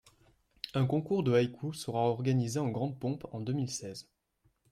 [0.73, 4.09] Un concours de haïkus sera organisé en grande pompe en deux mille seize.